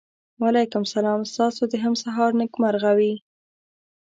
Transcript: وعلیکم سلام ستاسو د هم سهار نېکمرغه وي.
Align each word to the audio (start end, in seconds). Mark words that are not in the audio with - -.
وعلیکم 0.41 0.83
سلام 0.93 1.21
ستاسو 1.33 1.61
د 1.71 1.73
هم 1.83 1.93
سهار 2.03 2.31
نېکمرغه 2.39 2.91
وي. 2.99 3.13